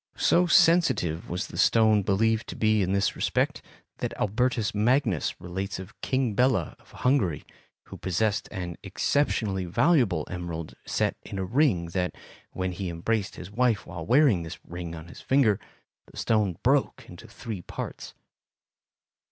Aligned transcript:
So 0.17 0.47
sensitive 0.47 1.29
was 1.29 1.45
the 1.45 1.59
stone 1.59 2.01
believed 2.01 2.47
to 2.47 2.55
be 2.55 2.81
in 2.81 2.91
this 2.91 3.15
respect 3.15 3.61
that 3.99 4.15
Albertus 4.19 4.73
Magnus 4.73 5.39
relates 5.39 5.77
of 5.77 6.01
King 6.01 6.33
Bela 6.33 6.75
of 6.79 6.89
Hungary, 6.89 7.45
who 7.83 7.97
possessed 7.97 8.49
an 8.51 8.79
exceptionally 8.81 9.65
valuable 9.65 10.25
emerald 10.27 10.73
set 10.87 11.17
in 11.21 11.37
a 11.37 11.45
ring, 11.45 11.89
that, 11.89 12.15
when 12.51 12.71
he 12.71 12.89
embraced 12.89 13.35
his 13.35 13.51
wife 13.51 13.85
while 13.85 14.03
wearing 14.03 14.41
this 14.41 14.57
ring 14.65 14.95
on 14.95 15.07
his 15.07 15.21
finger, 15.21 15.59
the 16.09 16.17
stone 16.17 16.57
broke 16.63 17.05
into 17.07 17.27
three 17.27 17.61
parts. 17.61 18.15